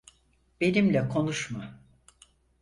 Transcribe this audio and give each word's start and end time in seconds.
Benimle 0.61 1.07
konuşma. 1.09 1.79